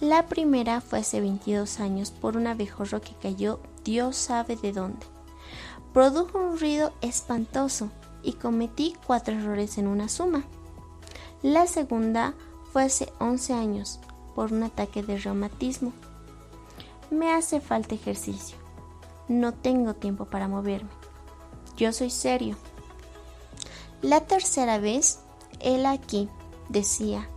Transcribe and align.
La 0.00 0.26
primera 0.26 0.80
fue 0.80 1.00
hace 1.00 1.20
22 1.20 1.78
años 1.78 2.10
por 2.10 2.36
un 2.36 2.48
abejorro 2.48 3.00
que 3.00 3.14
cayó 3.14 3.60
Dios 3.84 4.16
sabe 4.16 4.56
de 4.56 4.72
dónde. 4.72 5.11
Produjo 5.92 6.38
un 6.38 6.58
ruido 6.58 6.92
espantoso 7.02 7.90
y 8.22 8.34
cometí 8.34 8.94
cuatro 9.06 9.34
errores 9.34 9.78
en 9.78 9.86
una 9.86 10.08
suma. 10.08 10.44
La 11.42 11.66
segunda 11.66 12.34
fue 12.72 12.84
hace 12.84 13.12
11 13.18 13.52
años 13.52 14.00
por 14.34 14.52
un 14.52 14.62
ataque 14.62 15.02
de 15.02 15.18
reumatismo. 15.18 15.92
Me 17.10 17.32
hace 17.32 17.60
falta 17.60 17.94
ejercicio. 17.94 18.56
No 19.28 19.52
tengo 19.52 19.94
tiempo 19.94 20.24
para 20.24 20.48
moverme. 20.48 20.90
Yo 21.76 21.92
soy 21.92 22.10
serio. 22.10 22.56
La 24.00 24.20
tercera 24.22 24.78
vez, 24.78 25.20
él 25.60 25.86
aquí, 25.86 26.28
decía, 26.68 27.28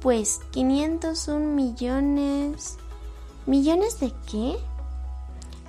pues 0.00 0.40
501 0.52 1.38
millones... 1.54 2.78
¿Millones 3.46 3.98
de 4.00 4.12
qué? 4.30 4.58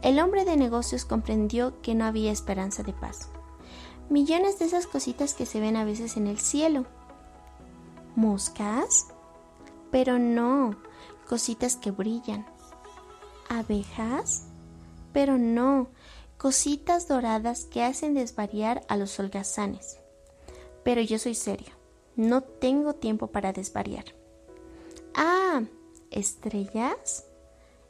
El 0.01 0.19
hombre 0.19 0.45
de 0.45 0.55
negocios 0.55 1.03
comprendió 1.03 1.81
que 1.81 1.93
no 1.93 2.05
había 2.05 2.31
esperanza 2.31 2.83
de 2.83 2.93
paz. 2.93 3.29
Millones 4.09 4.57
de 4.59 4.65
esas 4.65 4.87
cositas 4.87 5.33
que 5.33 5.45
se 5.45 5.59
ven 5.59 5.75
a 5.75 5.83
veces 5.83 6.15
en 6.15 6.27
el 6.27 6.39
cielo. 6.39 6.85
¿Moscas? 8.15 9.07
Pero 9.91 10.17
no, 10.17 10.77
cositas 11.27 11.75
que 11.75 11.91
brillan. 11.91 12.45
¿Abejas? 13.49 14.45
Pero 15.11 15.37
no, 15.37 15.89
cositas 16.37 17.07
doradas 17.07 17.65
que 17.65 17.83
hacen 17.83 18.13
desvariar 18.13 18.83
a 18.87 18.95
los 18.95 19.19
holgazanes. 19.19 19.99
Pero 20.83 21.01
yo 21.01 21.19
soy 21.19 21.35
serio, 21.35 21.73
no 22.15 22.41
tengo 22.41 22.95
tiempo 22.95 23.27
para 23.27 23.51
desvariar. 23.51 24.05
Ah, 25.13 25.63
¿estrellas? 26.09 27.25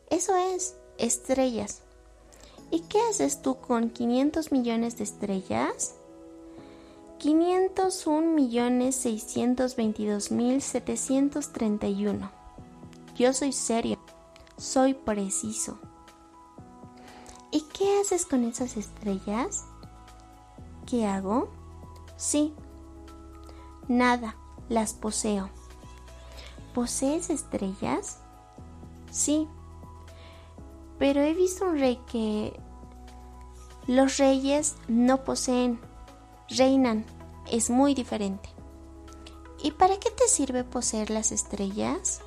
Eso 0.10 0.36
es, 0.36 0.76
estrellas. 0.98 1.84
¿Y 2.72 2.82
qué 2.82 3.00
haces 3.10 3.42
tú 3.42 3.56
con 3.60 3.90
500 3.90 4.52
millones 4.52 4.98
de 4.98 5.04
estrellas? 5.04 5.96
501 7.18 8.32
millones 8.32 8.96
622 8.96 10.32
mil 10.32 10.62
731. 10.62 12.32
Yo 13.16 13.34
soy 13.34 13.52
serio, 13.52 14.00
soy 14.58 14.94
preciso. 14.94 15.80
¿Y 17.52 17.62
qué 17.74 18.00
haces 18.00 18.26
con 18.26 18.44
esas 18.44 18.78
estrellas? 18.78 19.66
¿Qué 20.86 21.06
hago? 21.06 21.50
Sí. 22.16 22.54
Nada, 23.88 24.36
las 24.70 24.94
poseo. 24.94 25.50
¿Posees 26.74 27.30
estrellas? 27.30 28.20
Sí. 29.12 29.48
Pero 31.00 31.22
he 31.22 31.34
visto 31.34 31.66
un 31.66 31.80
rey 31.80 32.00
que... 32.12 32.60
Los 33.88 34.18
reyes 34.18 34.76
no 34.88 35.24
poseen, 35.24 35.80
reinan. 36.50 37.06
Es 37.52 37.72
muy 37.72 37.96
diferente. 37.96 38.50
¿Y 39.64 39.72
para 39.72 39.98
qué 39.98 40.12
te 40.12 40.28
sirve 40.28 40.64
poseer 40.64 41.10
las 41.10 41.32
estrellas? 41.32 42.22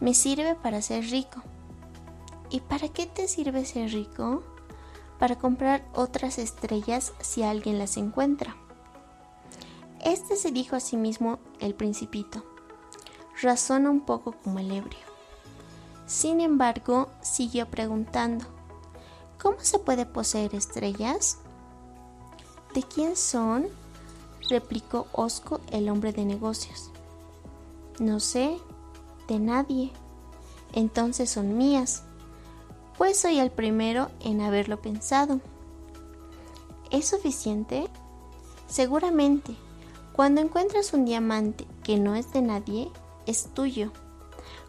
Me 0.00 0.12
sirve 0.12 0.54
para 0.54 0.82
ser 0.82 1.04
rico. 1.04 1.42
¿Y 2.50 2.60
para 2.60 2.88
qué 2.88 3.06
te 3.06 3.26
sirve 3.26 3.64
ser 3.64 3.90
rico? 3.90 4.42
Para 5.18 5.38
comprar 5.38 5.88
otras 5.94 6.38
estrellas 6.38 7.14
si 7.20 7.42
alguien 7.42 7.78
las 7.78 7.96
encuentra. 7.96 8.54
Este 10.04 10.36
se 10.36 10.52
dijo 10.52 10.76
a 10.76 10.80
sí 10.80 10.96
mismo 10.96 11.38
el 11.58 11.74
principito. 11.74 12.44
Razona 13.40 13.90
un 13.90 14.02
poco 14.02 14.32
como 14.32 14.58
el 14.58 14.70
ebrio. 14.70 15.05
Sin 16.06 16.40
embargo, 16.40 17.08
siguió 17.20 17.66
preguntando, 17.68 18.44
¿cómo 19.42 19.56
se 19.60 19.78
puede 19.78 20.06
poseer 20.06 20.54
estrellas? 20.54 21.38
¿De 22.74 22.82
quién 22.82 23.16
son? 23.16 23.66
replicó 24.48 25.08
Osco 25.12 25.60
el 25.72 25.88
hombre 25.88 26.12
de 26.12 26.24
negocios. 26.24 26.90
No 27.98 28.20
sé, 28.20 28.56
de 29.26 29.40
nadie. 29.40 29.90
Entonces 30.72 31.30
son 31.30 31.56
mías, 31.56 32.04
pues 32.96 33.18
soy 33.18 33.40
el 33.40 33.50
primero 33.50 34.10
en 34.20 34.40
haberlo 34.40 34.80
pensado. 34.80 35.40
¿Es 36.90 37.08
suficiente? 37.08 37.88
Seguramente. 38.68 39.56
Cuando 40.12 40.40
encuentras 40.40 40.92
un 40.94 41.04
diamante 41.04 41.66
que 41.82 41.98
no 41.98 42.14
es 42.14 42.32
de 42.32 42.42
nadie, 42.42 42.90
es 43.26 43.48
tuyo. 43.52 43.92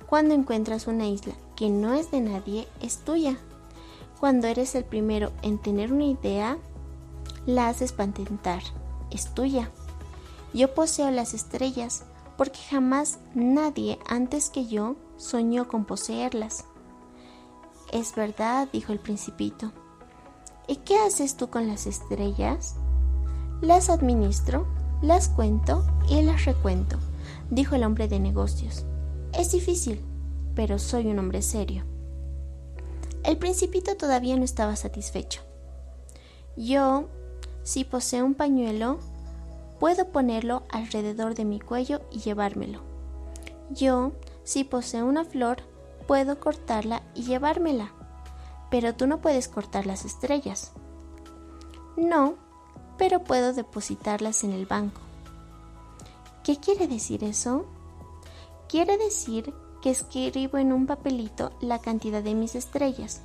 Cuando 0.08 0.34
encuentras 0.34 0.88
una 0.88 1.08
isla 1.08 1.34
que 1.58 1.70
no 1.70 1.94
es 1.94 2.12
de 2.12 2.22
nadie, 2.22 2.68
es 2.82 3.00
tuya. 3.00 3.38
Cuando 4.20 4.48
eres 4.48 4.74
el 4.76 4.86
primero 4.86 5.32
en 5.42 5.58
tener 5.58 5.92
una 5.92 6.06
idea, 6.06 6.58
la 7.46 7.68
haces 7.68 7.92
patentar, 7.92 8.64
es 9.12 9.34
tuya. 9.34 9.70
Yo 10.54 10.74
poseo 10.74 11.12
las 11.12 11.34
estrellas 11.34 12.06
porque 12.38 12.60
jamás 12.70 13.20
nadie 13.36 14.00
antes 14.08 14.50
que 14.50 14.68
yo 14.68 14.96
soñó 15.18 15.68
con 15.68 15.84
poseerlas. 15.84 16.64
Es 17.92 18.16
verdad, 18.16 18.70
dijo 18.72 18.94
el 18.94 19.00
principito. 19.00 19.74
¿Y 20.68 20.78
qué 20.78 20.98
haces 21.00 21.36
tú 21.36 21.50
con 21.50 21.68
las 21.68 21.86
estrellas? 21.86 22.76
Las 23.62 23.90
administro, 23.90 24.68
las 25.02 25.28
cuento 25.28 25.86
y 26.10 26.22
las 26.22 26.46
recuento, 26.46 26.98
dijo 27.50 27.76
el 27.76 27.84
hombre 27.84 28.08
de 28.08 28.20
negocios. 28.20 28.86
Es 29.38 29.52
difícil, 29.52 30.02
pero 30.56 30.80
soy 30.80 31.06
un 31.06 31.20
hombre 31.20 31.44
serio. 31.44 31.84
El 33.24 33.38
principito 33.38 33.96
todavía 33.96 34.36
no 34.36 34.44
estaba 34.44 34.76
satisfecho. 34.76 35.42
Yo, 36.56 37.08
si 37.62 37.84
poseo 37.84 38.26
un 38.26 38.34
pañuelo, 38.34 38.98
puedo 39.80 40.08
ponerlo 40.12 40.64
alrededor 40.70 41.36
de 41.36 41.46
mi 41.46 41.60
cuello 41.60 42.02
y 42.12 42.22
llevármelo. 42.22 42.82
Yo, 43.70 44.14
si 44.44 44.64
poseo 44.64 45.06
una 45.06 45.24
flor, 45.24 45.58
puedo 46.08 46.40
cortarla 46.40 47.04
y 47.14 47.22
llevármela. 47.22 47.92
Pero 48.72 48.96
tú 48.96 49.06
no 49.06 49.22
puedes 49.22 49.48
cortar 49.48 49.86
las 49.86 50.04
estrellas. 50.04 50.72
No, 51.96 52.34
pero 52.98 53.24
puedo 53.24 53.54
depositarlas 53.54 54.44
en 54.44 54.54
el 54.54 54.66
banco. 54.66 55.02
¿Qué 56.44 56.58
quiere 56.58 56.88
decir 56.88 57.24
eso? 57.24 57.68
Quiere 58.70 58.98
decir 58.98 59.54
que 59.82 59.92
escribo 59.92 60.58
en 60.58 60.74
un 60.74 60.88
papelito 60.88 61.52
la 61.62 61.80
cantidad 61.80 62.22
de 62.22 62.36
mis 62.36 62.56
estrellas 62.56 63.22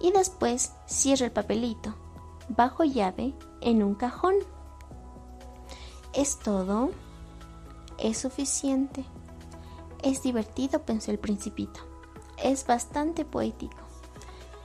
y 0.00 0.10
después 0.10 0.72
cierro 0.88 1.24
el 1.24 1.32
papelito 1.32 1.94
bajo 2.48 2.84
llave 2.84 3.34
en 3.60 3.82
un 3.82 3.94
cajón. 3.94 4.34
¿Es 6.12 6.38
todo? 6.38 6.90
¿Es 7.98 8.18
suficiente? 8.18 9.04
Es 10.02 10.22
divertido, 10.22 10.82
pensó 10.82 11.12
el 11.12 11.18
principito. 11.18 11.80
Es 12.42 12.66
bastante 12.66 13.24
poético, 13.24 13.76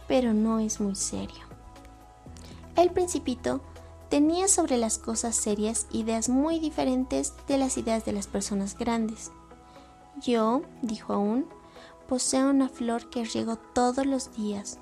pero 0.08 0.34
no 0.34 0.60
es 0.60 0.80
muy 0.82 0.96
serio. 0.96 1.46
El 2.76 2.92
principito 2.92 3.62
tenía 4.10 4.48
sobre 4.48 4.78
las 4.78 4.98
cosas 4.98 5.36
serias 5.36 5.86
ideas 5.92 6.28
muy 6.30 6.60
diferentes 6.60 7.34
de 7.48 7.58
las 7.58 7.78
ideas 7.78 8.04
de 8.06 8.14
las 8.14 8.28
personas 8.28 8.78
grandes. 8.78 9.32
Yo, 10.22 10.62
dijo 10.82 11.14
aún, 11.14 11.46
poseo 12.08 12.50
una 12.50 12.70
flor 12.70 13.10
que 13.10 13.26
riego 13.26 13.56
todos 13.56 14.06
los 14.06 14.36
días. 14.36 14.80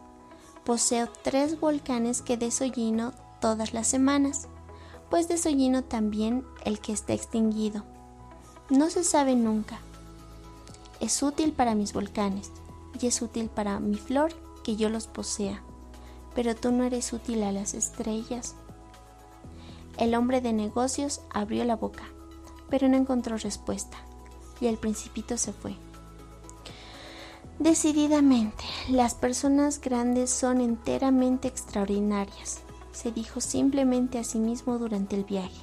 Poseo 0.63 1.07
tres 1.23 1.59
volcanes 1.59 2.21
que 2.21 2.37
desollino 2.37 3.13
todas 3.39 3.73
las 3.73 3.87
semanas, 3.87 4.47
pues 5.09 5.27
desollino 5.27 5.83
también 5.83 6.45
el 6.63 6.79
que 6.79 6.93
está 6.93 7.13
extinguido. 7.13 7.83
No 8.69 8.89
se 8.89 9.03
sabe 9.03 9.35
nunca. 9.35 9.79
Es 10.99 11.21
útil 11.21 11.53
para 11.53 11.75
mis 11.75 11.93
volcanes 11.93 12.51
y 12.99 13.07
es 13.07 13.21
útil 13.21 13.49
para 13.49 13.79
mi 13.79 13.95
flor 13.95 14.33
que 14.63 14.75
yo 14.75 14.89
los 14.89 15.07
posea 15.07 15.61
pero 16.35 16.53
tú 16.53 16.71
no 16.71 16.83
eres 16.83 17.13
útil 17.13 17.41
a 17.43 17.51
las 17.51 17.73
estrellas. 17.73 18.55
El 19.97 20.13
hombre 20.13 20.41
de 20.41 20.51
negocios 20.51 21.21
abrió 21.33 21.63
la 21.63 21.77
boca, 21.77 22.03
pero 22.69 22.89
no 22.89 22.97
encontró 22.97 23.37
respuesta, 23.37 23.97
y 24.61 24.67
el 24.67 24.77
principito 24.77 25.37
se 25.37 25.53
fue. 25.53 25.75
Decididamente, 27.59 28.63
las 28.89 29.15
personas 29.15 29.79
grandes 29.79 30.29
son 30.29 30.59
enteramente 30.59 31.47
extraordinarias, 31.47 32.61
se 32.91 33.11
dijo 33.11 33.39
simplemente 33.39 34.19
a 34.19 34.23
sí 34.23 34.39
mismo 34.39 34.77
durante 34.77 35.15
el 35.15 35.23
viaje. 35.23 35.61